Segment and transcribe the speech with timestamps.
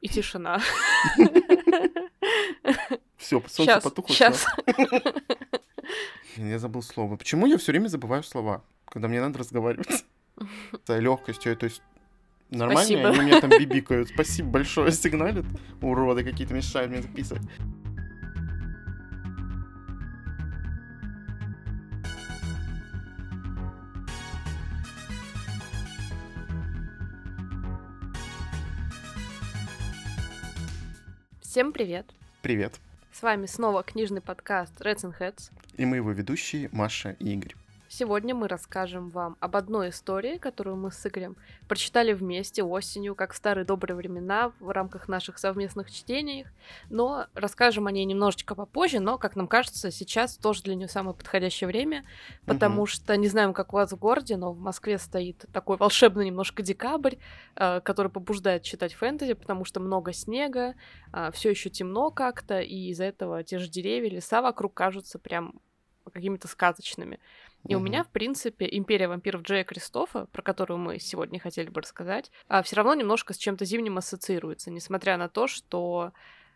[0.00, 0.60] И тишина.
[3.16, 4.14] Все, солнце потухло.
[4.14, 4.46] сейчас.
[6.36, 7.16] Я забыл слово.
[7.16, 10.04] Почему я все время забываю слова, когда мне надо разговаривать?
[10.86, 11.82] С легкостью, то есть
[12.48, 14.08] нормально, они меня там бибикают.
[14.08, 15.44] Спасибо большое, сигналят.
[15.82, 17.42] Уроды какие-то мешают мне записывать.
[31.50, 32.06] Всем привет.
[32.42, 32.78] Привет.
[33.12, 35.50] С вами снова книжный подкаст Reds and Heads.
[35.76, 37.56] И мы его ведущие Маша и Игорь.
[37.92, 41.36] Сегодня мы расскажем вам об одной истории, которую мы с Игорем
[41.66, 46.46] прочитали вместе осенью, как в старые добрые времена, в рамках наших совместных чтений.
[46.88, 51.16] Но расскажем о ней немножечко попозже, но, как нам кажется, сейчас тоже для нее самое
[51.16, 52.04] подходящее время,
[52.46, 52.86] потому Мгм.
[52.86, 56.62] что, не знаем, как у вас в городе, но в Москве стоит такой волшебный немножко
[56.62, 57.16] декабрь,
[57.56, 60.76] э, который побуждает читать фэнтези, потому что много снега,
[61.32, 65.60] все еще темно как-то, и из-за этого те же деревья, леса вокруг кажутся прям
[66.12, 67.20] какими-то сказочными.
[67.68, 67.86] И у Мгм.
[67.86, 72.30] меня, в принципе, «Империя вампиров» Джея Кристофа, про которую мы сегодня хотели бы рассказать,
[72.64, 76.12] все равно немножко с чем-то зимним ассоциируется, несмотря на то, что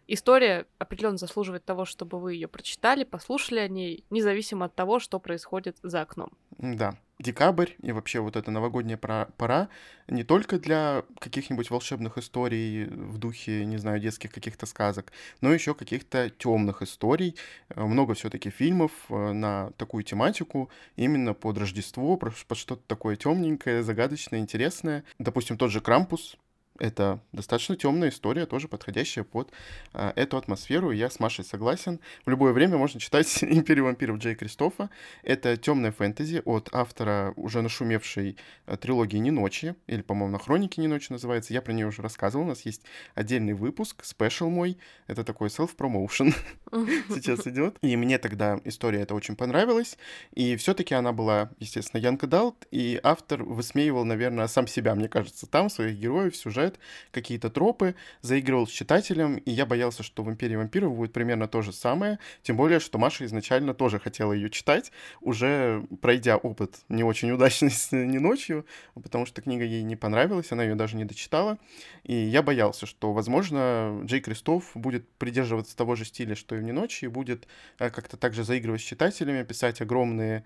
[0.06, 5.20] история определенно заслуживает того, чтобы вы ее прочитали, послушали о ней, независимо от того, что
[5.20, 6.30] происходит за окном.
[6.58, 6.96] Да.
[7.18, 9.68] Декабрь и вообще вот эта новогодняя пора, пора
[10.08, 15.74] не только для каких-нибудь волшебных историй в духе, не знаю, детских каких-то сказок, но еще
[15.74, 17.36] каких-то темных историй.
[17.68, 23.82] Э, Много все-таки фильмов э, на такую тематику, именно под Рождество, под что-то такое темненькое,
[23.82, 25.04] загадочное, интересное.
[25.18, 26.36] Допустим, тот же Крампус.
[26.80, 29.52] Это достаточно темная история, тоже подходящая под
[29.92, 30.90] а, эту атмосферу.
[30.90, 32.00] Я с Машей согласен.
[32.26, 34.90] В любое время можно читать «Империю вампиров» Джей Кристофа.
[35.22, 38.36] Это темная фэнтези от автора уже нашумевшей
[38.66, 41.54] э, трилогии «Не ночи», или, по-моему, на «Хроники не ночи» называется.
[41.54, 42.44] Я про нее уже рассказывал.
[42.44, 42.82] У нас есть
[43.14, 44.76] отдельный выпуск, спешл мой.
[45.06, 46.34] Это такой self-promotion
[47.14, 47.78] сейчас идет.
[47.82, 49.96] И мне тогда история эта очень понравилась.
[50.32, 55.46] И все-таки она была, естественно, Young Adult, и автор высмеивал, наверное, сам себя, мне кажется,
[55.46, 56.63] там, своих героев, сюжет,
[57.10, 61.62] какие-то тропы, заигрывал с читателем, и я боялся, что в «Империи вампиров» будет примерно то
[61.62, 67.04] же самое, тем более, что Маша изначально тоже хотела ее читать, уже пройдя опыт не
[67.04, 71.04] очень удачный с «Не ночью», потому что книга ей не понравилась, она ее даже не
[71.04, 71.58] дочитала,
[72.02, 76.62] и я боялся, что, возможно, Джей Кристоф будет придерживаться того же стиля, что и в
[76.62, 77.46] «Не ночи», и будет
[77.78, 80.44] э, как-то также заигрывать с читателями, писать огромные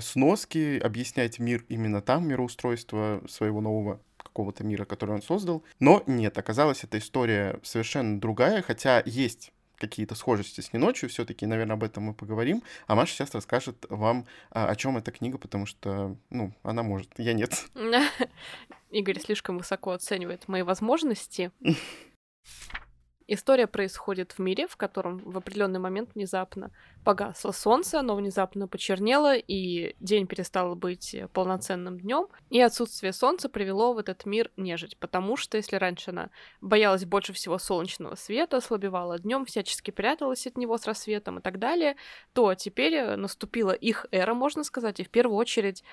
[0.00, 5.62] сноски, объяснять мир именно там, мироустройство своего нового какого-то мира, который он создал.
[5.80, 9.52] Но нет, оказалось, эта история совершенно другая, хотя есть
[9.82, 12.62] какие-то схожести с «Не ночью», все-таки, наверное, об этом мы поговорим.
[12.86, 17.10] А Маша сейчас расскажет вам, а, о чем эта книга, потому что, ну, она может,
[17.18, 17.66] я нет.
[18.90, 21.50] Игорь слишком высоко оценивает мои возможности.
[23.26, 26.70] История происходит в мире, в котором в определенный момент внезапно
[27.04, 32.28] погасло солнце, оно внезапно почернело, и день перестал быть полноценным днем.
[32.50, 37.32] И отсутствие солнца привело в этот мир нежить, потому что если раньше она боялась больше
[37.32, 41.96] всего солнечного света, ослабевала днем, всячески пряталась от него с рассветом и так далее,
[42.32, 45.84] то теперь э, наступила их эра, можно сказать, и в первую очередь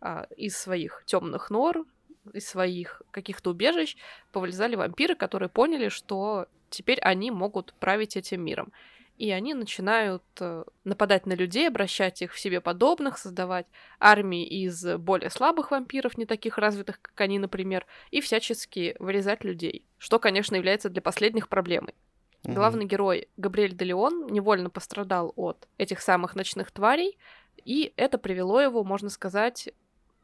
[0.00, 1.84] а, из своих темных нор,
[2.34, 3.96] из своих каких-то убежищ
[4.32, 8.72] повылезали вампиры, которые поняли, что теперь они могут править этим миром.
[9.16, 13.66] И они начинают э, нападать на людей, обращать их в себе подобных, создавать
[13.98, 19.84] армии из более слабых вампиров, не таких развитых, как они, например, и всячески вырезать людей.
[19.98, 21.94] Что, конечно, является для последних проблемой.
[22.44, 22.54] Мгм.
[22.54, 27.18] Главный герой Габриэль де Леон невольно пострадал от этих самых ночных тварей,
[27.64, 29.70] и это привело его, можно сказать,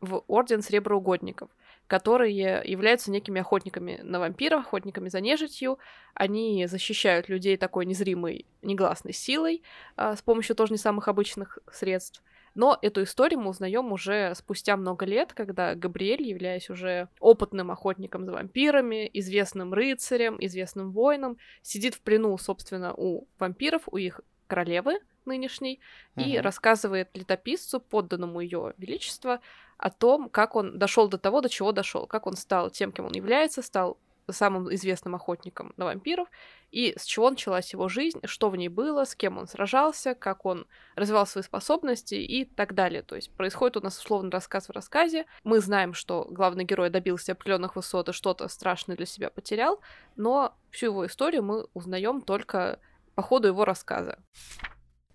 [0.01, 1.51] в Орден Среброугодников,
[1.87, 5.79] которые являются некими охотниками на вампиров, охотниками за нежитью.
[6.15, 9.63] Они защищают людей такой незримой, негласной силой
[9.97, 12.23] а, с помощью тоже не самых обычных средств.
[12.55, 18.25] Но эту историю мы узнаем уже спустя много лет, когда Габриэль, являясь уже опытным охотником
[18.25, 25.01] за вампирами, известным рыцарем, известным воином, сидит в плену, собственно, у вампиров, у их королевы
[25.25, 25.81] нынешней,
[26.17, 26.39] и Мгм.
[26.39, 29.41] рассказывает летописцу, подданному ее величества,
[29.85, 33.05] о том, как он дошел до того, до чего дошел, как он стал тем, кем
[33.05, 33.99] он является, стал
[34.31, 36.27] самым известным охотником на вампиров,
[36.71, 40.47] и с чего началась его жизнь, что в ней было, с кем он сражался, как
[40.47, 40.67] он
[40.97, 43.03] развивал свои способности и так далее.
[43.03, 45.27] То есть происходит у нас условно рассказ в рассказе.
[45.43, 49.81] Мы знаем, что главный герой добился определенных высот и что-то страшное для себя потерял,
[50.17, 52.81] но всю его историю мы узнаем только
[53.15, 54.19] по ходу его рассказа.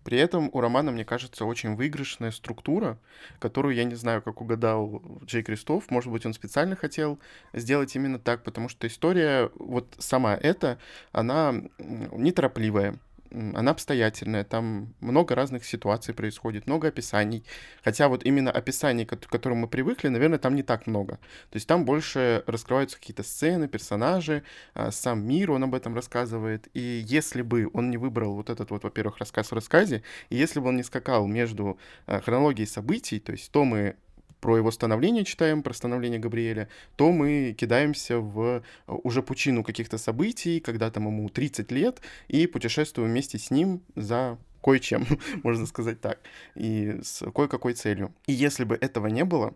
[0.10, 2.98] При этом у романа, мне кажется, очень выигрышная структура,
[3.38, 5.92] которую я не знаю, как угадал Джей Крестов.
[5.92, 7.20] Может быть, он специально хотел
[7.54, 10.80] сделать именно так, потому что история, вот сама эта,
[11.12, 12.96] она неторопливая
[13.32, 17.44] она обстоятельная, там много разных ситуаций происходит, много описаний.
[17.84, 21.16] Хотя вот именно описаний, к которым мы привыкли, наверное, там не так много.
[21.50, 24.44] То есть там больше раскрываются какие-то сцены, персонажи,
[24.74, 26.68] а, сам мир, он об этом рассказывает.
[26.74, 30.60] И если бы он не выбрал вот этот вот, во-первых, рассказ в рассказе, и если
[30.60, 33.96] бы он не скакал между а, хронологией событий, то есть то мы
[34.40, 39.98] про его становление читаем, про становление Габриэля, то мы кидаемся в э, уже пучину каких-то
[39.98, 45.06] событий, когда там ему 30 лет, и путешествуем вместе с ним за кое-чем,
[45.44, 46.20] можно сказать так,
[46.56, 48.14] и с кое-какой целью.
[48.28, 49.54] И если бы этого не было,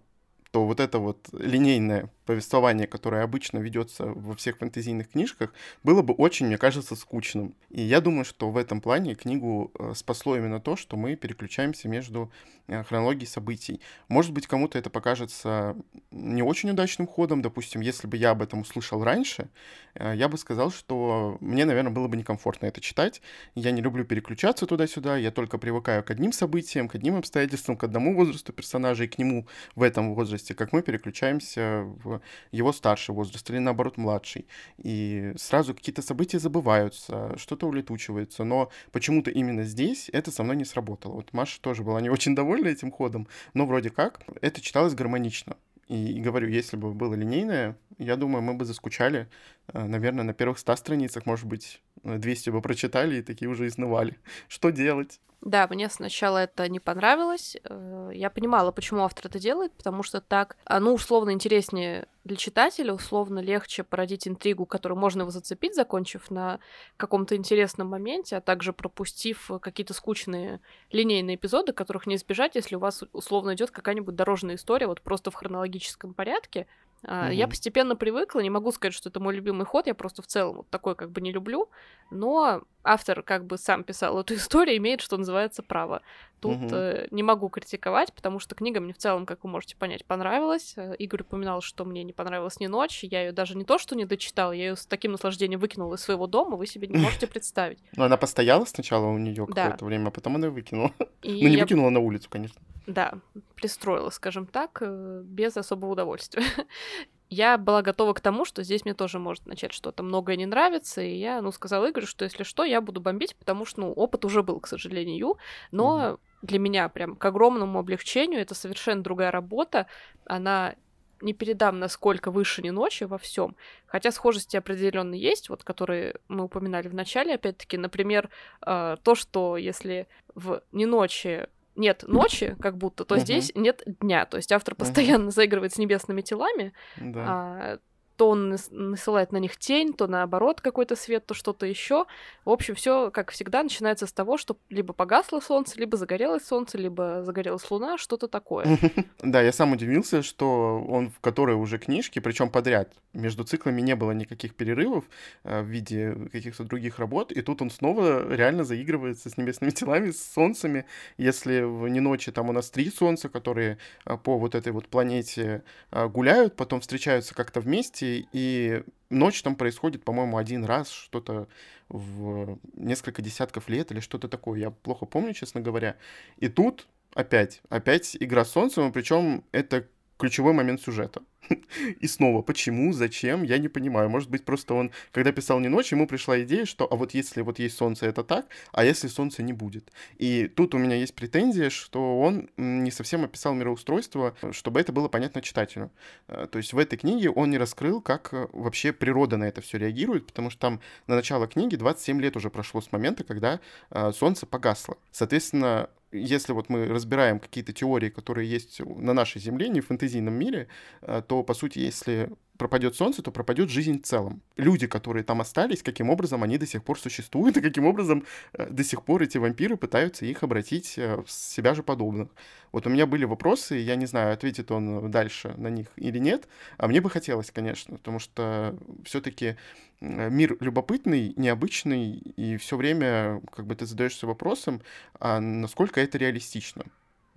[0.52, 5.54] то вот это вот линейное повествование, которое обычно ведется во всех фэнтезийных книжках,
[5.84, 7.56] было бы очень, мне кажется, скучным.
[7.70, 11.88] И я думаю, что в этом плане книгу э, спасло именно то, что мы переключаемся
[11.88, 12.32] между
[12.68, 13.82] э, хронологией событий.
[14.08, 15.76] Может быть, кому-то это покажется
[16.12, 17.42] не очень удачным ходом.
[17.42, 19.50] Допустим, если бы я об этом услышал раньше,
[19.96, 23.22] э, я бы сказал, что мне, наверное, было бы некомфортно это читать.
[23.56, 27.84] Я не люблю переключаться туда-сюда, я только привыкаю к одним событиям, к одним обстоятельствам, к
[27.84, 32.13] одному возрасту персонажа и к нему в этом возрасте, как мы переключаемся в
[32.52, 34.48] его старший возраст или наоборот младший.
[34.78, 38.44] И сразу какие-то события забываются, что-то улетучивается.
[38.44, 41.14] Но почему-то именно здесь это со мной не сработало.
[41.14, 45.58] Вот Маша тоже была не очень довольна этим ходом, но вроде как это читалось гармонично.
[45.88, 49.28] И, и говорю, если бы было линейное, я думаю, мы бы заскучали,
[49.68, 54.18] э, наверное, на первых 100 страницах, может быть, 200 бы прочитали и такие уже изнывали.
[54.48, 55.20] Что делать?
[55.44, 57.58] Да, мне сначала это не понравилось.
[57.66, 62.38] Э, я понимала, почему автор это делает, потому что так, а, ну, условно интереснее для
[62.38, 66.60] читателя, условно легче породить интригу, которую можно его зацепить, закончив на
[66.96, 70.62] каком-то интересном моменте, а также пропустив какие-то скучные
[70.92, 75.30] линейные эпизоды, которых не избежать, если у вас условно идет какая-нибудь дорожная история, вот просто
[75.30, 76.68] в хронологическом порядке,
[77.04, 77.34] Uh-huh.
[77.34, 80.58] Я постепенно привыкла, не могу сказать, что это мой любимый ход, я просто в целом
[80.58, 81.70] вот такой как бы не люблю,
[82.12, 86.02] но автор как бы сам писал эту историю, имеет, что называется, право.
[86.40, 87.06] Тут uh-huh.
[87.06, 90.74] э, не могу критиковать, потому что книга мне в целом, как вы можете понять, понравилась.
[90.76, 93.96] Э, Игорь упоминал, что мне не понравилась ни ночь, я ее даже не то, что
[93.96, 97.28] не дочитала, я ее с таким наслаждением выкинула из своего дома, вы себе не можете
[97.28, 97.80] представить.
[97.96, 100.92] Но она постояла сначала у нее какое-то время, а потом она выкинула.
[101.24, 102.62] Ну, не выкинула на улицу, конечно.
[102.86, 103.14] Да,
[103.56, 106.44] пристроила, скажем так, э, без особого удовольствия.
[107.34, 111.02] я была готова к тому, что здесь мне тоже может начать что-то многое не нравиться,
[111.02, 114.26] и я, ну, сказала Игорю, что если что, я буду бомбить, потому что, ну, опыт
[114.26, 115.38] уже был, к сожалению,
[115.72, 116.20] но mm-hmm.
[116.44, 119.88] для меня прям к огромному облегчению это совершенно другая работа,
[120.26, 120.76] она
[121.22, 123.56] не передам, насколько выше не ночи во всем.
[123.86, 128.30] Хотя схожести определенно есть, вот которые мы упоминали в начале, опять-таки, например,
[128.66, 133.20] э, то, что если в не ночи нет ночи, как будто, то uh-huh.
[133.20, 134.26] здесь нет дня.
[134.26, 136.74] То есть автор постоянно заигрывает с небесными телами.
[136.98, 137.26] Да.
[137.28, 137.80] А,
[138.16, 142.06] то он насылает на них тень, то наоборот какой-то свет, то что-то еще.
[142.46, 146.78] В общем, все, как всегда, начинается с того, что либо погасло солнце, либо загорелось солнце,
[146.78, 148.78] либо загорелась луна, что-то такое.
[149.22, 153.96] Да, я сам удивился, что он в которой уже книжки, причем подряд, между циклами не
[153.96, 155.06] было никаких перерывов
[155.44, 160.12] э, в виде каких-то других работ, и тут он снова реально заигрывается с небесными телами,
[160.12, 160.86] с солнцами.
[161.18, 164.88] Если в не ночи там у нас три солнца, которые э, по вот этой вот
[164.88, 170.90] планете э, гуляют, потом встречаются как-то вместе, месте, и ночь там происходит, по-моему, один раз,
[170.90, 171.48] что-то
[171.90, 174.60] в несколько десятков лет или что-то такое.
[174.60, 175.96] Я плохо помню, честно говоря.
[176.38, 179.88] И тут опять, опять игра с солнцем, причем это
[180.24, 181.22] ключевой момент сюжета.
[182.00, 184.10] И снова, почему, зачем, я не понимаю.
[184.10, 187.42] Может быть, просто он, когда писал «Не ночь», ему пришла идея, что а вот если
[187.42, 189.92] вот есть солнце, это так, а если солнца не будет.
[190.18, 195.10] И тут у меня есть претензия, что он не совсем описал мироустройство, чтобы это было
[195.10, 195.92] понятно читателю.
[196.30, 199.60] Э, то есть в этой книге он не раскрыл, как э, вообще природа на это
[199.60, 203.60] все реагирует, потому что там на начало книги 27 лет уже прошло с момента, когда
[203.90, 204.98] э, солнце погасло.
[205.12, 210.34] Соответственно, если вот мы разбираем какие-то теории, которые есть на нашей Земле, не в фэнтезийном
[210.34, 210.68] мире,
[211.02, 214.42] э, то, по сути, если пропадет солнце, то пропадет жизнь в целом.
[214.58, 218.70] Люди, которые там остались, каким образом они до сих пор существуют, и каким образом э,
[218.70, 222.30] до сих пор эти вампиры пытаются их обратить э, в себя же подобных.
[222.72, 226.48] Вот у меня были вопросы, я не знаю, ответит он дальше на них или нет,
[226.78, 229.58] а мне бы хотелось, конечно, потому что все-таки
[230.02, 234.82] мир любопытный, необычный, и все время как бы ты задаешься вопросом,
[235.20, 236.84] а насколько это реалистично.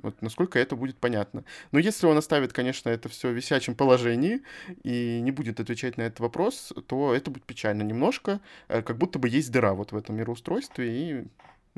[0.02, 1.44] Вот насколько это будет понятно.
[1.72, 4.42] Но если он оставит, конечно, это все в висячем положении
[4.82, 9.18] и не будет отвечать на этот вопрос, то это будет печально немножко, э, как будто
[9.18, 11.24] бы есть дыра вот в этом мироустройстве, и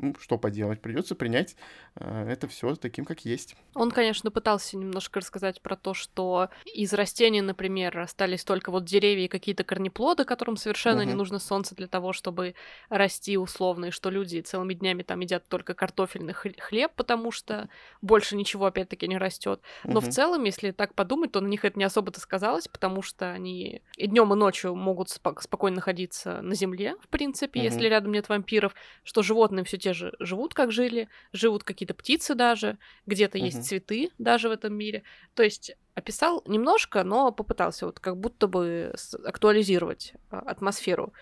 [0.01, 1.55] Ну, что поделать, придется принять
[1.95, 3.55] э, это все таким, как есть.
[3.75, 9.25] Он, конечно, пытался немножко рассказать про то, что из растений, например, остались только вот деревья
[9.25, 11.09] и какие-то корнеплоды, которым совершенно угу.
[11.09, 12.55] не нужно солнце для того, чтобы
[12.87, 17.67] расти условно, и что люди целыми днями там едят только картофельный хлеб, потому что
[18.01, 19.61] больше ничего, опять-таки, не растет.
[19.83, 20.07] Но угу.
[20.07, 23.81] в целом, если так подумать, то на них это не особо-то сказалось, потому что они
[23.97, 27.65] и днем, и ночью могут спок- спокойно находиться на земле, в принципе, угу.
[27.65, 32.35] если рядом нет вампиров, что животные все те же живут, как жили, живут какие-то птицы
[32.35, 33.45] даже, где-то угу.
[33.45, 35.03] есть цветы даже в этом мире.
[35.33, 38.93] То есть описал немножко, но попытался вот как будто бы
[39.25, 41.13] актуализировать а, атмосферу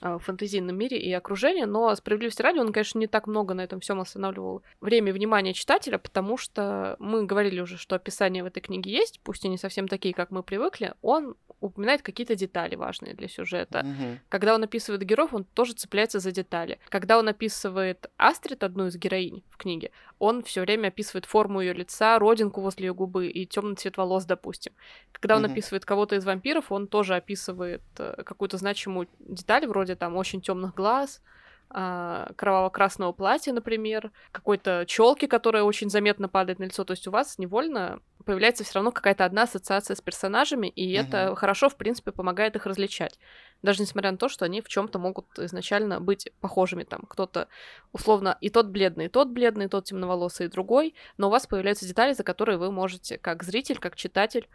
[0.00, 3.62] а, в фэнтезийном мире и окружении, но справедливости ради он, конечно, не так много на
[3.62, 8.46] этом всем останавливал время и внимание читателя, потому что мы говорили уже, что описания в
[8.46, 12.76] этой книге есть, пусть и не совсем такие, как мы привыкли, он упоминает какие-то детали
[12.76, 13.80] важные для сюжета.
[13.80, 14.18] Mm-hmm.
[14.28, 16.78] Когда он описывает героев, он тоже цепляется за детали.
[16.88, 21.72] Когда он описывает Астрид, одну из героинь в книге, он все время описывает форму ее
[21.72, 24.72] лица, родинку возле ее губы и темный цвет волос, допустим.
[25.12, 25.52] Когда он mm-hmm.
[25.52, 30.74] описывает кого-то из вампиров, он тоже описывает э, какую-то значимую деталь, вроде там очень темных
[30.74, 31.20] глаз,
[31.70, 36.84] кроваво-красного платья, например, какой-то челки, которая очень заметно падает на лицо.
[36.84, 41.06] То есть у вас невольно появляется все равно какая-то одна ассоциация с персонажами, и угу.
[41.06, 43.18] это хорошо, в принципе, помогает их различать.
[43.62, 46.84] Даже несмотря на то, что они в чем-то могут изначально быть похожими.
[46.84, 47.48] Там кто-то
[47.92, 51.46] условно и тот бледный, и тот бледный, и тот темноволосый, и другой, но у вас
[51.46, 54.46] появляются детали, за которые вы можете, как зритель, как читатель,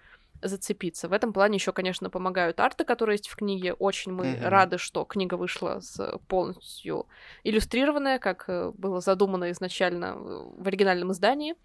[0.44, 1.08] зацепиться.
[1.08, 3.74] В этом плане еще, конечно, помогают арты, которые есть в книге.
[3.74, 4.48] Очень мы mm-hmm.
[4.48, 7.08] рады, что книга вышла с полностью
[7.44, 11.56] иллюстрированная, как э, было задумано изначально в оригинальном издании.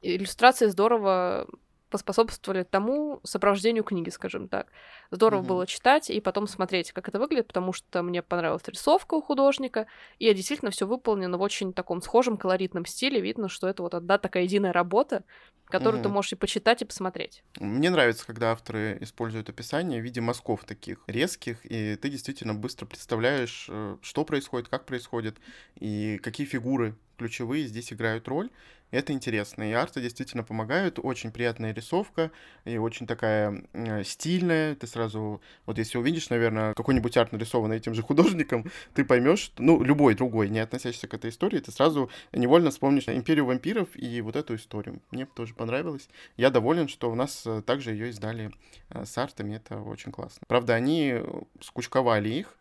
[0.00, 1.46] Иллюстрации здорово
[1.88, 4.68] поспособствовали тому сопровождению книги, скажем так.
[5.10, 5.46] Здорово mm-hmm.
[5.46, 9.86] было читать и потом смотреть, как это выглядит, потому что мне понравилась рисовка у художника,
[10.18, 13.20] и действительно все выполнено в очень таком схожем колоритном стиле.
[13.20, 15.24] Видно, что это вот одна такая единая работа,
[15.66, 16.04] которую mm-hmm.
[16.04, 17.42] ты можешь и почитать, и посмотреть.
[17.58, 22.86] Мне нравится, когда авторы используют описание в виде мазков таких резких, и ты действительно быстро
[22.86, 25.36] представляешь, э, что происходит, как происходит,
[25.76, 28.50] и какие фигуры ключевые здесь играют роль.
[28.90, 29.68] Это интересно.
[29.68, 30.98] И арты действительно помогают.
[31.02, 32.30] Очень приятная рисовка
[32.64, 34.74] и очень такая э, стильная.
[34.76, 38.64] Ты сразу, вот если увидишь, наверное, какой-нибудь арт, нарисованный этим же художником,
[38.94, 43.44] ты поймешь, ну, любой другой, не относящийся к этой истории, ты сразу невольно вспомнишь Империю
[43.44, 45.02] вампиров и вот эту историю.
[45.10, 46.08] Мне тоже понравилось.
[46.36, 48.52] Я доволен, что у нас э, также ее издали
[48.88, 49.56] э, с артами.
[49.56, 50.40] Это очень классно.
[50.48, 51.14] Правда, они
[51.60, 52.56] скучковали их,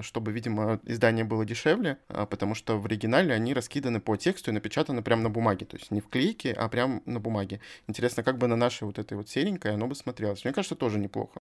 [0.00, 5.02] чтобы, видимо, издание было дешевле, потому что в оригинале они раскиданы по тексту и напечатаны
[5.02, 5.66] прямо на бумаге.
[5.72, 7.62] То есть не в клейке, а прям на бумаге.
[7.86, 10.44] Интересно, как бы на нашей вот этой вот серенькой оно бы смотрелось.
[10.44, 11.40] Мне кажется, тоже неплохо.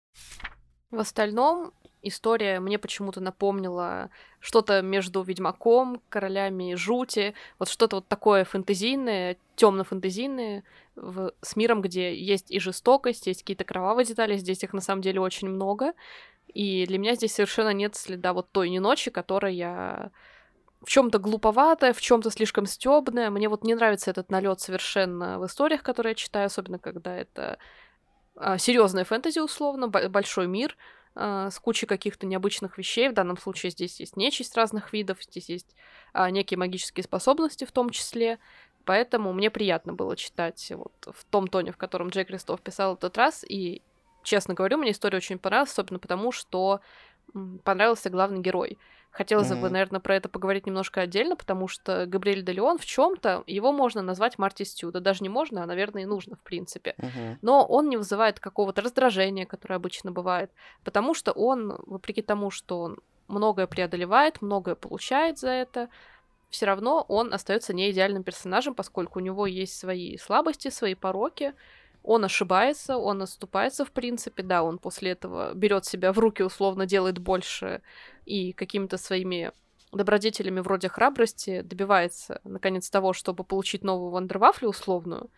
[0.89, 4.09] В остальном история мне почему-то напомнила
[4.39, 10.63] что-то между Ведьмаком, Королями Жути, вот что-то вот такое фэнтезийное, темно-фэнтезийное,
[10.95, 15.01] в, с миром, где есть и жестокость, есть какие-то кровавые детали, здесь их на самом
[15.01, 15.91] деле очень много,
[16.47, 20.11] и для меня здесь совершенно нет следа вот той не ночи, которой я
[20.83, 23.29] в чем-то глуповатое, в чем-то слишком стебное.
[23.29, 27.59] Мне вот не нравится этот налет совершенно в историях, которые я читаю, особенно когда это
[28.35, 30.75] а, серьезная фэнтези, условно, большой мир
[31.13, 33.09] а, с кучей каких-то необычных вещей.
[33.09, 35.75] В данном случае здесь есть нечисть разных видов, здесь есть
[36.13, 38.39] а, некие магические способности в том числе.
[38.83, 43.15] Поэтому мне приятно было читать вот в том тоне, в котором Джей Кристоф писал этот
[43.17, 43.45] раз.
[43.47, 43.83] И,
[44.23, 46.81] честно говорю, мне история очень понравилась, особенно потому, что
[47.63, 48.79] понравился главный герой.
[49.12, 49.62] Хотелось mm-hmm.
[49.62, 53.74] бы, наверное, про это поговорить немножко отдельно, потому что Габриэль де Леон в чем-то его
[53.74, 54.91] можно назвать Марти Стю.
[54.91, 56.96] Да даже не можно, а, наверное, и нужно, в принципе.
[56.98, 57.38] Mm-hmm.
[57.41, 60.50] Но он не вызывает какого-то раздражения, которое обычно бывает,
[60.86, 65.89] потому что он, вопреки тому, что он многое преодолевает, многое получает за это,
[66.50, 71.53] все равно он остается не идеальным персонажем, поскольку у него есть свои слабости, свои пороки,
[72.03, 76.86] он ошибается, он оступается, в принципе, да, он после этого берет себя в руки, условно
[76.86, 77.81] делает больше
[78.25, 79.51] и какими-то своими
[79.91, 85.29] добродетелями вроде храбрости добивается, наконец, того, чтобы получить новую вандервафлю условную.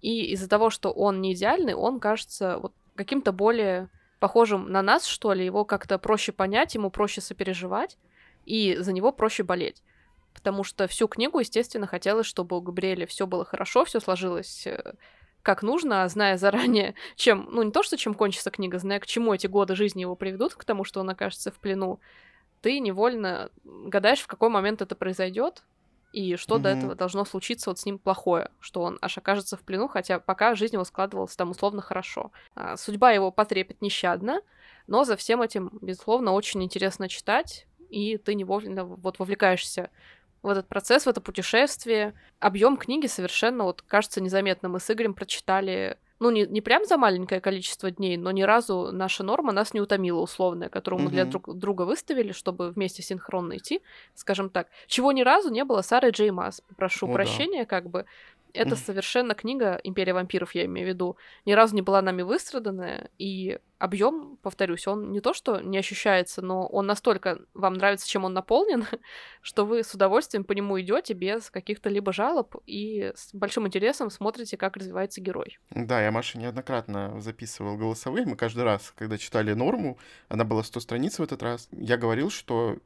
[0.00, 3.88] И из-за того, что он не идеальный, он кажется вот каким-то более
[4.20, 7.98] похожим на нас, что ли, его как-то проще понять, ему проще сопереживать,
[8.46, 9.82] и за него проще болеть.
[10.34, 14.94] Потому что всю книгу, естественно, хотелось, чтобы у Габриэля все было хорошо, все сложилось э,
[15.42, 19.34] как нужно, зная заранее, чем, ну не то, что чем кончится книга, зная, к чему
[19.34, 22.00] эти годы жизни его приведут, к тому, что он окажется в плену,
[22.60, 25.62] ты невольно гадаешь, в какой момент это произойдет,
[26.12, 26.60] и что mm-hmm.
[26.60, 30.18] до этого должно случиться вот с ним плохое, что он аж окажется в плену, хотя
[30.18, 32.32] пока жизнь его складывалась там условно хорошо.
[32.54, 34.42] А, судьба его потрепет нещадно,
[34.86, 39.90] но за всем этим, безусловно, очень интересно читать, и ты невольно вот вовлекаешься
[40.42, 42.14] в этот процесс, в это путешествие.
[42.38, 44.68] Объем книги совершенно, вот, кажется, незаметно.
[44.68, 48.90] Мы с Игорем прочитали ну, не, не прям за маленькое количество дней, но ни разу
[48.92, 51.12] наша норма нас не утомила условная, которую мы mm-hmm.
[51.12, 53.80] для друг друга выставили, чтобы вместе синхронно идти,
[54.14, 54.68] скажем так.
[54.86, 56.62] Чего ни разу не было Сары Джей Мас.
[56.76, 57.66] Прошу О, прощения, да.
[57.66, 58.04] как бы.
[58.54, 63.10] Это совершенно книга Империя вампиров, я имею в виду, ни разу не была нами выстраданная,
[63.18, 68.24] и объем, повторюсь, он не то, что не ощущается, но он настолько вам нравится, чем
[68.24, 68.84] он наполнен,
[69.40, 74.10] что вы с удовольствием по нему идете без каких-то либо жалоб и с большим интересом
[74.10, 75.58] смотрите, как развивается герой.
[75.70, 78.26] Да, я Маша неоднократно записывал голосовые.
[78.26, 82.30] Мы каждый раз, когда читали норму, она была 100 страниц в этот раз, я говорил,
[82.30, 82.76] что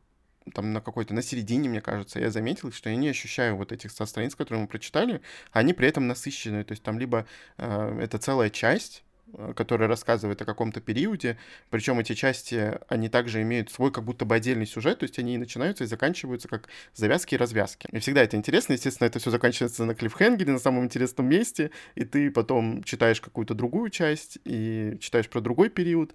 [0.53, 3.91] там на какой-то, на середине, мне кажется, я заметил, что я не ощущаю вот этих
[3.91, 5.21] 100 страниц, которые мы прочитали,
[5.53, 10.43] они при этом насыщенные, то есть там либо э, это целая часть, э, которая рассказывает
[10.43, 11.39] о каком-то периоде,
[11.71, 15.39] причем эти части, они также имеют свой как будто бы отдельный сюжет, то есть они
[15.39, 17.89] начинаются и заканчиваются как завязки и развязки.
[17.91, 22.05] И всегда это интересно, естественно, это все заканчивается на клиффхенгере, на самом интересном месте, и
[22.05, 26.13] ты потом читаешь какую-то другую часть, и читаешь про другой период,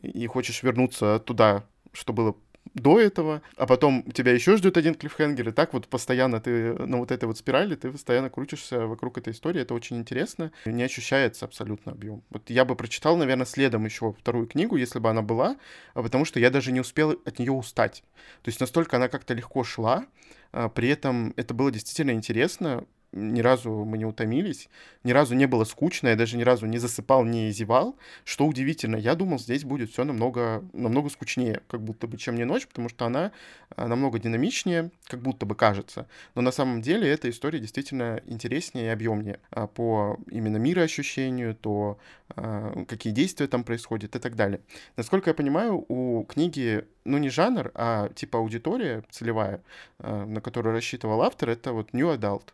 [0.00, 2.36] и хочешь вернуться туда, что было
[2.74, 6.98] до этого, а потом тебя еще ждет один клиффхенгер, и так вот постоянно ты на
[6.98, 11.44] вот этой вот спирали, ты постоянно крутишься вокруг этой истории, это очень интересно, не ощущается
[11.44, 12.22] абсолютно объем.
[12.30, 15.56] Вот я бы прочитал, наверное, следом еще вторую книгу, если бы она была,
[15.94, 18.02] а потому что я даже не успел от нее устать.
[18.42, 20.06] То есть настолько она как-то легко шла,
[20.52, 24.68] а при этом это было действительно интересно, ни разу мы не утомились,
[25.04, 28.96] ни разу не было скучно, я даже ни разу не засыпал, не зевал, что удивительно.
[28.96, 32.88] Я думал, здесь будет все намного, намного скучнее, как будто бы, чем не ночь, потому
[32.88, 33.32] что она
[33.76, 36.06] а, намного динамичнее, как будто бы кажется.
[36.34, 41.98] Но на самом деле эта история действительно интереснее и объемнее а, по именно мироощущению, то
[42.30, 44.60] а, какие действия там происходят и так далее.
[44.96, 49.62] Насколько я понимаю, у книги, ну не жанр, а типа аудитория целевая,
[49.98, 52.52] на которую рассчитывал автор, это вот New Adult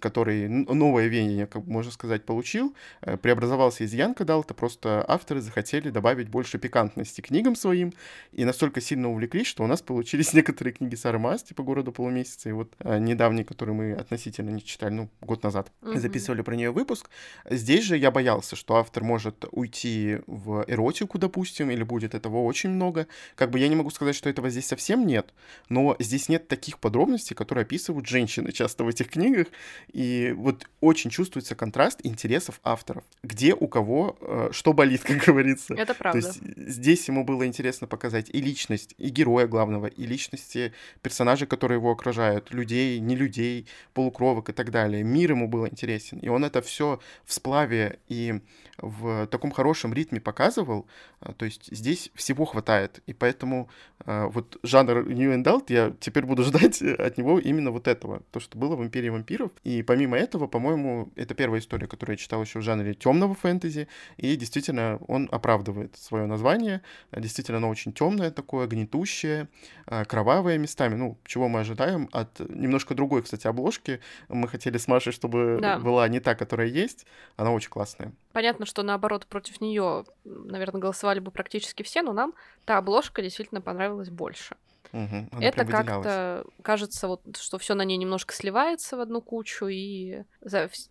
[0.00, 5.90] который новое веяние, как можно сказать, получил, э, преобразовался из Янка Далта, просто авторы захотели
[5.90, 7.92] добавить больше пикантности книгам своим,
[8.32, 12.48] и настолько сильно увлеклись, что у нас получились некоторые книги Сары Мас, типа «Города полумесяца»,
[12.48, 15.98] и вот э, недавний, который мы относительно не читали, ну, год назад, mm-hmm.
[15.98, 17.08] записывали про нее выпуск.
[17.48, 22.70] Здесь же я боялся, что автор может уйти в эротику, допустим, или будет этого очень
[22.70, 23.06] много.
[23.36, 25.32] Как бы я не могу сказать, что этого здесь совсем нет,
[25.68, 29.48] но здесь нет таких подробностей, которые описывают женщины часто в этих книгах,
[29.92, 33.04] и вот очень чувствуется контраст интересов авторов.
[33.22, 35.74] Где у кого э, что болит, как говорится.
[35.74, 36.20] Это правда.
[36.20, 40.72] То есть здесь ему было интересно показать и личность, и героя главного, и личности
[41.02, 45.02] персонажей, которые его окружают, людей, не людей, полукровок и так далее.
[45.02, 46.18] Мир ему был интересен.
[46.18, 48.40] И он это все в сплаве и
[48.78, 50.86] в таком хорошем ритме показывал.
[51.20, 53.02] А, то есть здесь всего хватает.
[53.06, 53.68] И поэтому
[54.04, 58.22] а, вот жанр New Adult я теперь буду ждать от него именно вот этого.
[58.30, 59.50] То, что было в Империи вампиров.
[59.64, 63.88] И помимо этого, по-моему, это первая история, которую я читал еще в жанре темного фэнтези.
[64.16, 66.82] И действительно, он оправдывает свое название.
[67.12, 69.48] Действительно, оно очень темное такое, гнетущее,
[69.86, 70.94] а, кровавое местами.
[70.94, 74.00] Ну, чего мы ожидаем от немножко другой, кстати, обложки.
[74.28, 75.78] Мы хотели с Машей, чтобы да.
[75.78, 77.06] была не та, которая есть.
[77.36, 78.12] Она очень классная.
[78.36, 83.60] Понятно, что наоборот против нее, наверное, голосовали бы практически все, но нам та обложка действительно
[83.60, 84.56] понравилась больше.
[84.92, 90.22] Угу, это как-то кажется, вот, что все на ней немножко сливается в одну кучу, и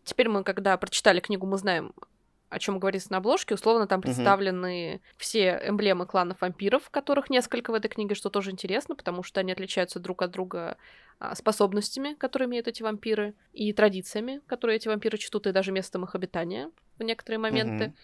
[0.04, 1.94] теперь мы, когда прочитали книгу, мы знаем,
[2.50, 3.56] о чем говорится на обложке.
[3.56, 5.02] Условно там представлены угу.
[5.18, 9.52] все эмблемы кланов вампиров, которых несколько в этой книге, что тоже интересно, потому что они
[9.52, 10.78] отличаются друг от друга
[11.20, 16.04] а, способностями, которые имеют эти вампиры, и традициями, которые эти вампиры чтут, и даже местом
[16.04, 17.88] их обитания в некоторые моменты.
[17.88, 17.96] Угу.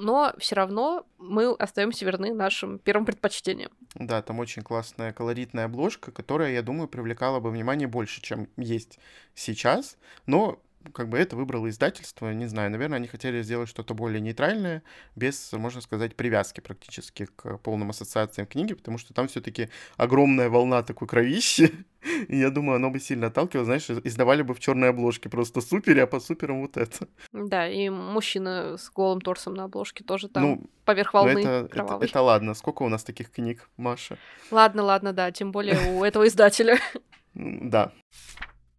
[0.00, 3.72] Но все равно мы остаемся верны нашим первым предпочтениям.
[3.96, 9.00] Да, там очень классная колоритная обложка, которая, я думаю, привлекала бы внимание больше, чем есть
[9.34, 9.98] сейчас.
[10.26, 10.60] Но
[10.92, 14.82] как бы это выбрало издательство, не знаю, наверное, они хотели сделать что-то более нейтральное,
[15.16, 20.82] без, можно сказать, привязки практически к полным ассоциациям книги, потому что там все-таки огромная волна
[20.82, 21.72] такой кровищи,
[22.28, 25.98] и я думаю, оно бы сильно отталкивало, знаешь, издавали бы в черной обложке просто супер,
[26.00, 27.08] а по суперам вот это.
[27.32, 32.06] Да, и мужчина с голым торсом на обложке тоже там ну, поверх волны это, кровавый.
[32.06, 34.18] Это, это ладно, сколько у нас таких книг, Маша?
[34.50, 36.78] Ладно, ладно, да, тем более у этого издателя.
[37.34, 37.92] Да.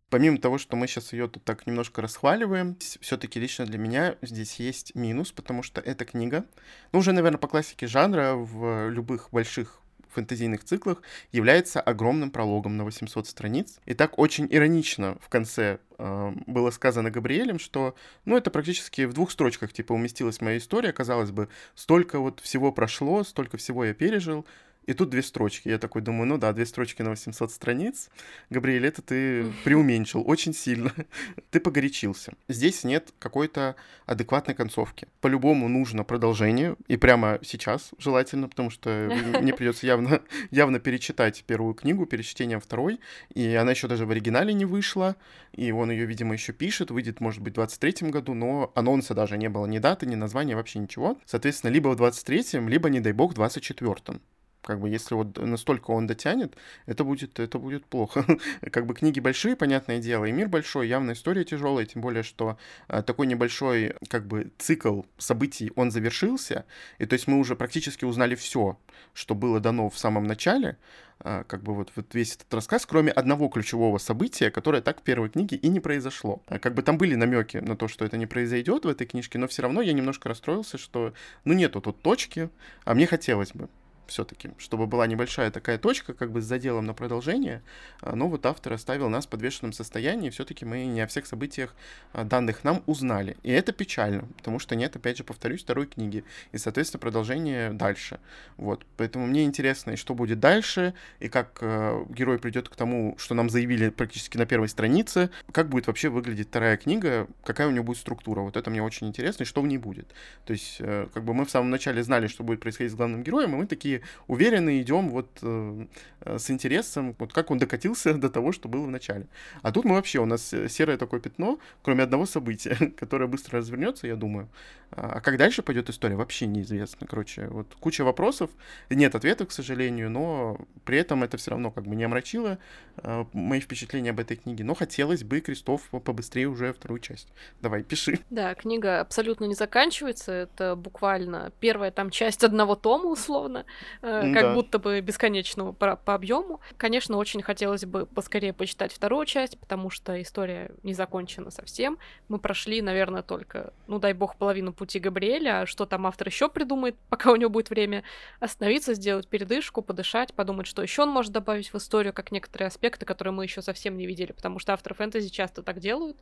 [0.10, 4.60] Помимо того, что мы сейчас ее тут так немножко расхваливаем, все-таки лично для меня здесь
[4.60, 6.46] есть минус, потому что эта книга,
[6.92, 12.84] ну уже, наверное, по классике жанра в любых больших фэнтезийных циклах является огромным прологом на
[12.84, 13.80] 800 страниц.
[13.86, 17.96] И так очень иронично в конце э, было сказано Габриэлем, что,
[18.26, 22.72] ну, это практически в двух строчках, типа, уместилась моя история, казалось бы, столько вот всего
[22.72, 24.46] прошло, столько всего я пережил,
[24.90, 25.70] и тут две строчки.
[25.70, 28.10] Я такой думаю, ну да, две строчки на 800 страниц.
[28.50, 30.92] Габриэль, это ты преуменьшил очень сильно.
[31.52, 32.34] ты погорячился.
[32.48, 33.76] Здесь нет какой-то
[34.08, 35.08] адекватной концовки.
[35.22, 41.76] По-любому нужно продолжение, и прямо сейчас желательно, потому что мне придется явно, явно перечитать первую
[41.76, 43.00] книгу, перечтение второй,
[43.36, 45.16] и она еще даже в оригинале не вышла,
[45.54, 49.38] и он ее, видимо, еще пишет, выйдет, может быть, в 23 году, но анонса даже
[49.38, 51.20] не было, ни даты, ни названия, вообще ничего.
[51.28, 54.20] Соответственно, либо в 23-м, либо, не дай бог, в 24-м.
[54.62, 58.26] Как бы если вот настолько он дотянет, это будет, это будет плохо.
[58.72, 62.58] как бы книги большие, понятное дело, и мир большой, явно история тяжелая, тем более, что
[62.88, 66.66] а, такой небольшой как бы цикл событий, он завершился,
[66.98, 68.78] и то есть мы уже практически узнали все,
[69.14, 70.78] что было дано в самом начале,
[71.22, 75.04] а, как бы вот, вот весь этот рассказ, кроме одного ключевого события, которое так в
[75.04, 76.42] первой книге и не произошло.
[76.48, 79.38] А, как бы там были намеки на то, что это не произойдет в этой книжке,
[79.38, 82.50] но все равно я немножко расстроился, что ну нету тут точки,
[82.86, 83.70] а мне хотелось бы
[84.10, 87.62] все-таки, чтобы была небольшая такая точка, как бы с заделом на продолжение,
[88.02, 91.76] а, но вот автор оставил нас в подвешенном состоянии, все-таки мы не о всех событиях
[92.14, 93.38] а, данных нам узнали.
[93.44, 98.20] И это печально, потому что нет, опять же, повторюсь, второй книги, и, соответственно, продолжение дальше.
[98.58, 103.16] Вот, поэтому мне интересно, и что будет дальше, и как э, герой придет к тому,
[103.18, 107.72] что нам заявили практически на первой странице, как будет вообще выглядеть вторая книга, какая у
[107.72, 108.42] нее будет структура.
[108.42, 110.14] Вот это мне очень интересно, и что в ней будет.
[110.46, 113.24] То есть, э, как бы мы в самом начале знали, что будет происходить с главным
[113.24, 115.86] героем, и мы такие уверенно идем вот э,
[116.22, 119.28] э, с интересом, вот как он докатился до того, что было в начале.
[119.62, 123.60] А тут мы вообще, у нас э, серое такое пятно, кроме одного события, которое быстро
[123.60, 124.50] развернется, я думаю.
[124.92, 127.08] А, а как дальше пойдет история, вообще неизвестно.
[127.08, 128.50] Короче, вот куча вопросов,
[128.90, 132.58] нет ответов, к сожалению, но при этом это все равно как бы не омрачило
[132.98, 134.64] э, мои впечатления об этой книге.
[134.64, 137.28] Но хотелось бы, Крестов, побыстрее уже вторую часть.
[137.62, 138.20] Давай, пиши.
[138.30, 140.32] Да, книга абсолютно не заканчивается.
[140.32, 143.66] Это буквально первая там часть одного тома, условно.
[144.02, 144.54] Э, как да.
[144.54, 146.60] будто бы бесконечного по, по объему.
[146.78, 151.98] Конечно, очень хотелось бы поскорее почитать вторую часть, потому что история не закончена совсем.
[152.28, 156.50] Мы прошли, наверное, только, ну дай бог, половину пути Габриэля, а что там автор еще
[156.50, 158.04] придумает, пока у него будет время
[158.40, 163.06] остановиться, сделать передышку, подышать, подумать, что еще он может добавить в историю, как некоторые аспекты,
[163.06, 166.18] которые мы еще совсем не видели, потому что авторы фэнтези часто так делают.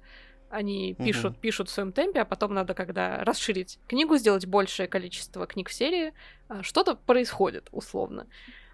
[0.49, 1.41] Они пишут, угу.
[1.41, 5.73] пишут в своем темпе, а потом надо, когда расширить книгу, сделать большее количество книг в
[5.73, 6.13] серии,
[6.47, 8.27] а, что-то происходит, условно.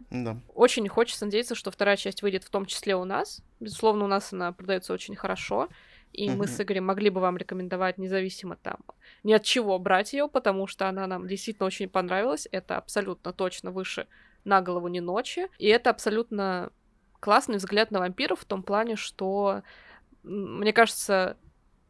[0.10, 0.38] Да.
[0.54, 3.42] Очень хочется надеяться, что вторая часть выйдет в том числе у нас.
[3.60, 5.70] Безусловно, у нас она продается очень хорошо.
[6.12, 8.78] И mm мы с Игорем могли бы вам рекомендовать независимо там
[9.24, 12.48] ни от чего брать ее, потому что она нам действительно очень понравилась.
[12.52, 14.08] Это абсолютно точно выше
[14.44, 15.48] на голову не ночи.
[15.58, 16.72] И это абсолютно
[17.20, 19.64] классный взгляд на вампиров в том плане, что,
[20.24, 21.38] мне кажется,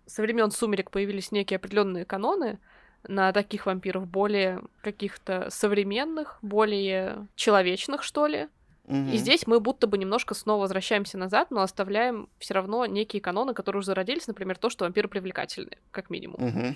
[0.06, 2.60] со времен сумерек появились некие определенные каноны
[3.08, 8.48] на таких вампиров, более каких-то современных, более человечных, что ли.
[8.86, 9.12] Угу.
[9.12, 13.54] И здесь мы будто бы немножко снова возвращаемся назад, но оставляем все равно некие каноны,
[13.54, 16.38] которые уже зародились, например, то, что вампиры привлекательны, как минимум.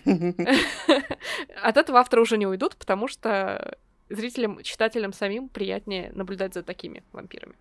[1.61, 3.77] От этого авторы уже не уйдут, потому что
[4.09, 7.55] зрителям, читателям самим приятнее наблюдать за такими вампирами.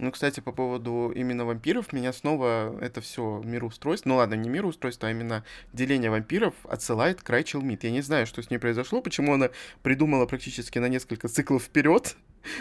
[0.00, 5.08] Ну, кстати, по поводу именно вампиров, меня снова это все мироустройство, ну ладно, не мироустройство,
[5.08, 7.84] а именно деление вампиров отсылает к Райчел Мид.
[7.84, 9.50] Я не знаю, что с ней произошло, почему она
[9.82, 12.16] придумала практически на несколько циклов вперед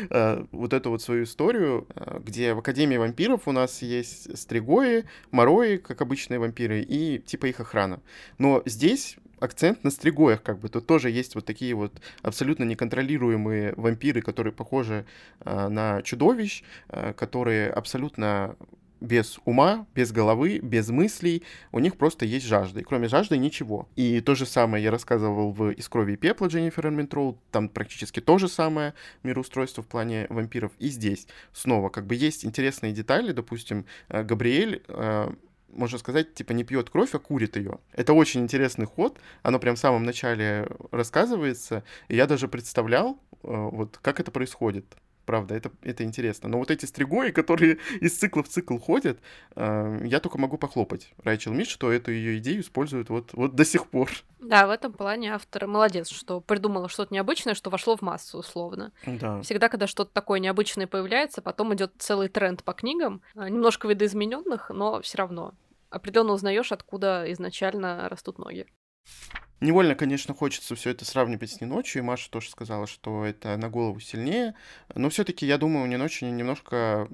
[0.09, 5.05] э, вот эту вот свою историю, э, где в Академии вампиров у нас есть стригои,
[5.31, 8.01] морои, как обычные вампиры, и типа их охрана.
[8.37, 10.69] Но здесь акцент на стригоях, как бы.
[10.69, 15.05] Тут тоже есть вот такие вот абсолютно неконтролируемые вампиры, которые похожи
[15.41, 18.55] э, на чудовищ, э, которые абсолютно
[19.01, 23.87] без ума, без головы, без мыслей, у них просто есть жажда, и кроме жажды ничего.
[23.95, 28.19] И то же самое я рассказывал в «Из крови и пепла» Дженнифер Эрминтроуд, там практически
[28.19, 33.31] то же самое мироустройство в плане вампиров, и здесь снова как бы есть интересные детали,
[33.31, 35.31] допустим, э, Габриэль э,
[35.73, 37.79] можно сказать, типа не пьет кровь, а курит ее.
[37.93, 43.47] Это очень интересный ход, оно прям в самом начале рассказывается, и я даже представлял, э,
[43.47, 44.85] вот как это происходит.
[45.29, 46.49] Правда, это, это интересно.
[46.49, 49.19] Но вот эти стригои, которые из цикла в цикл ходят,
[49.55, 53.63] э, я только могу похлопать Райчел Мид, что эту ее идею используют вот, вот до
[53.63, 54.09] сих пор.
[54.39, 58.91] Да, в этом плане автор молодец, что придумала что-то необычное, что вошло в массу, условно.
[59.05, 59.41] Да.
[59.41, 64.71] Всегда, когда что-то такое необычное появляется, потом идет целый тренд по книгам, э, немножко видоизмененных,
[64.71, 65.53] но все равно
[65.91, 68.65] определенно узнаешь, откуда изначально растут ноги.
[69.61, 71.67] Невольно, конечно, хочется все это сравнивать с «Не
[71.99, 74.55] и Маша тоже сказала, что это на голову сильнее.
[74.95, 75.97] Но все-таки, я думаю, у «Не
[76.31, 77.09] немножко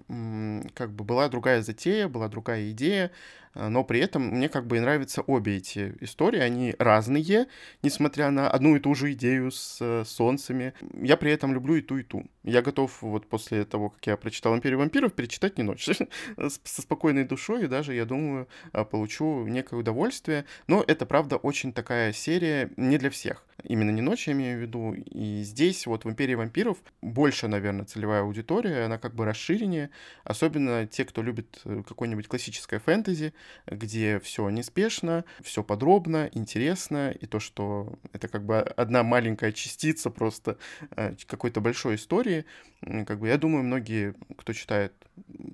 [0.76, 3.12] как бы была другая затея, была другая идея.
[3.56, 7.48] А, но при этом мне как бы и нравятся обе эти истории, они разные,
[7.82, 10.74] несмотря на одну и ту же идею с э, солнцами.
[10.94, 12.26] Я при этом люблю и ту, и ту.
[12.44, 15.90] Я готов вот после того, как я прочитал «Империю вампиров», перечитать не ночь.
[16.38, 20.46] Со спокойной душой, и даже, я думаю, а, получу некое удовольствие.
[20.68, 23.46] Но это, правда, очень такая серия не для всех.
[23.64, 24.94] Именно не ночь, я имею в виду.
[24.94, 29.90] И здесь вот в «Империи вампиров» больше, наверное, целевая аудитория, она как бы расширеннее.
[30.24, 33.34] Особенно те, кто любит э, какое-нибудь классическое фэнтези,
[33.68, 40.10] где все неспешно, все подробно, интересно, и то, что это как бы одна маленькая частица
[40.10, 40.58] просто
[40.92, 42.46] э, какой-то большой истории,
[42.82, 44.94] как бы я думаю, многие, кто читает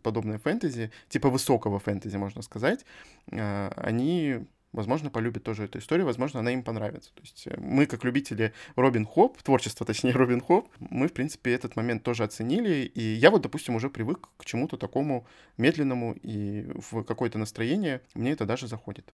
[0.04, 2.86] подобное фэнтези, типа высокого фэнтези, можно сказать,
[3.32, 7.14] э, они возможно, полюбят тоже эту историю, возможно, она им понравится.
[7.14, 11.54] То есть э, мы, как любители Робин Хоп, творчество, точнее, Робин Хоп, мы, в принципе,
[11.54, 16.68] этот момент тоже оценили, и я вот, допустим, уже привык к чему-то такому медленному, и
[16.76, 19.14] в какое-то настроение мне это даже заходит.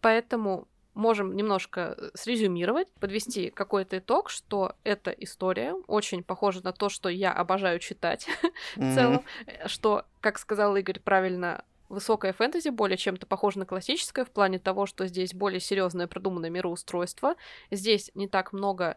[0.00, 6.88] Поэтому можем немножко э, срезюмировать, подвести какой-то итог, что эта история очень похожа на то,
[6.88, 8.26] что я обожаю читать
[8.76, 14.24] в целом, э, что, как сказал Игорь правильно, высокое фэнтези более чем-то похоже на классическое
[14.24, 17.36] в плане того, что здесь более серьезное продуманное мироустройство.
[17.70, 18.96] Здесь не так много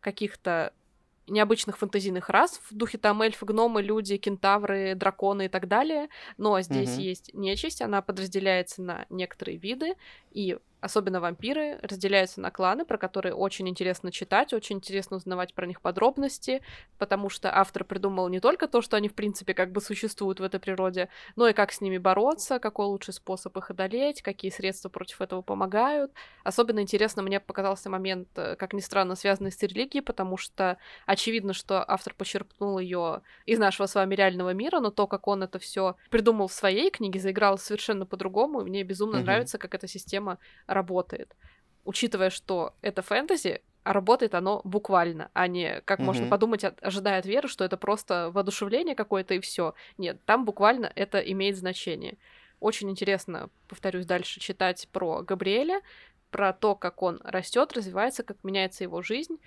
[0.00, 0.72] каких-то
[1.26, 6.08] необычных фантазийных рас в духе там эльфы, гномы, люди, кентавры, драконы и так далее.
[6.36, 7.02] Но здесь mm-hmm.
[7.02, 9.94] есть нечисть, она подразделяется на некоторые виды,
[10.32, 15.66] и особенно вампиры, разделяются на кланы, про которые очень интересно читать, очень интересно узнавать про
[15.66, 16.62] них подробности,
[16.98, 20.42] потому что автор придумал не только то, что они, в принципе, как бы существуют в
[20.42, 24.88] этой природе, но и как с ними бороться, какой лучший способ их одолеть, какие средства
[24.88, 26.12] против этого помогают.
[26.44, 31.52] Особенно интересно мне показался момент, э, как ни странно, связанный с религией, потому что очевидно,
[31.52, 35.58] что автор почерпнул ее из нашего с вами реального мира, но то, как он это
[35.58, 39.22] все придумал в своей книге, заиграл совершенно по-другому, и мне безумно mm-hmm.
[39.22, 40.38] нравится, как эта система
[40.72, 41.36] работает.
[41.84, 46.04] Учитывая, что это фэнтези, а работает оно буквально, а не, как mm-hmm.
[46.04, 49.74] можно подумать, ожидая от веры, что это просто воодушевление какое-то и все.
[49.96, 52.18] Нет, там буквально это имеет значение.
[52.60, 55.80] Очень интересно, повторюсь, дальше читать про Габриэля,
[56.30, 59.38] про то, как он растет, развивается, как меняется его жизнь,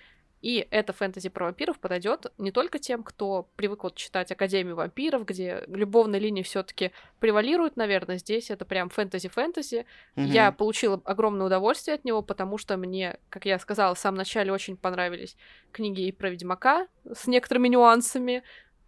[0.44, 5.26] и это фэнтези про вампиров подойдет не только тем, кто привык вот читать Академию вампиров,
[5.26, 9.86] где любовная линия все-таки превалирует, наверное, здесь это прям фэнтези-фэнтези.
[10.18, 10.26] Mm-hmm.
[10.26, 14.52] Я получила огромное удовольствие от него, потому что мне, как я сказала в самом начале,
[14.52, 15.38] очень понравились
[15.72, 18.44] книги и про Ведьмака с некоторыми нюансами,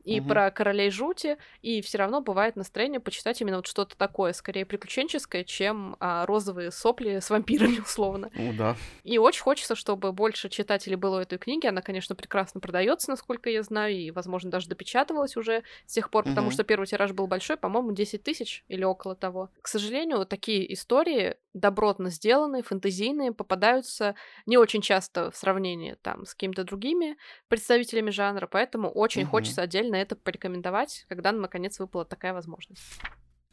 [0.06, 0.30] и угу.
[0.30, 5.44] про королей жути, и все равно бывает настроение почитать именно вот что-то такое, скорее приключенческое,
[5.44, 8.30] чем а, розовые сопли с вампирами, условно.
[8.36, 8.76] Ну да.
[9.04, 11.66] И очень хочется, чтобы больше читателей было этой книги.
[11.66, 16.24] Она, конечно, прекрасно продается, насколько я знаю, и, возможно, даже допечатывалась уже с тех пор,
[16.24, 16.54] потому угу.
[16.54, 19.50] что первый тираж был большой, по-моему, 10 тысяч или около того.
[19.62, 24.16] К сожалению, такие истории добротно сделанные, фэнтезийные, попадаются
[24.46, 29.32] не очень часто в сравнении там с какими-то другими представителями жанра, поэтому очень угу.
[29.32, 32.84] хочется отдельно это порекомендовать, когда наконец выпала такая возможность.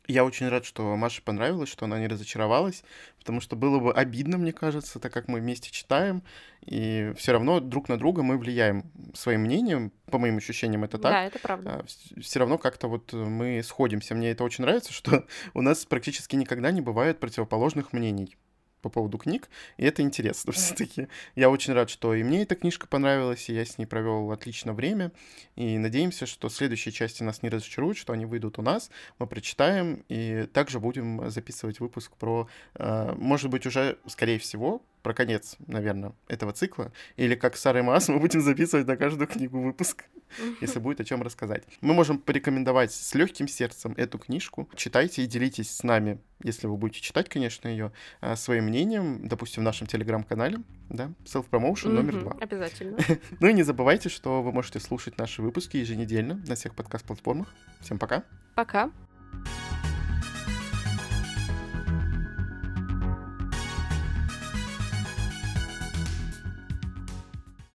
[0.09, 2.83] Я очень рад, что Маше понравилось, что она не разочаровалась,
[3.18, 6.24] потому что было бы обидно, мне кажется, так как мы вместе читаем,
[6.62, 11.12] и все равно друг на друга мы влияем своим мнением, по моим ощущениям это так.
[11.12, 11.70] Да, это правда.
[11.70, 14.16] А, все равно как-то вот мы сходимся.
[14.16, 15.24] Мне это очень нравится, что
[15.55, 18.37] у нас практически никогда не бывает противоположных мнений
[18.82, 21.08] по поводу книг, и это интересно все-таки.
[21.36, 24.74] Я очень рад, что и мне эта книжка понравилась, и я с ней провел отлично
[24.74, 25.12] время,
[25.56, 30.04] и надеемся, что следующие части нас не разочаруют, что они выйдут у нас, мы прочитаем,
[30.08, 36.12] и также будем записывать выпуск про, э, может быть, уже, скорее всего, про конец, наверное,
[36.28, 36.92] этого цикла.
[37.16, 40.04] Или как Сара Маас мы будем записывать на каждую книгу выпуск,
[40.60, 41.64] если будет о чем рассказать.
[41.80, 44.68] Мы можем порекомендовать с легким сердцем эту книжку.
[44.74, 49.62] Читайте и делитесь с нами, если вы будете читать, конечно, ее, а, своим мнением, допустим,
[49.62, 52.36] в нашем телеграм-канале, да, self-promotion номер два.
[52.40, 52.98] Обязательно.
[53.40, 57.52] ну и не забывайте, что вы можете слушать наши выпуски еженедельно на всех подкаст-платформах.
[57.80, 58.24] Всем пока.
[58.54, 58.90] Пока.